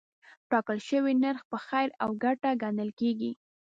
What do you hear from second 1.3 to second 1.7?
په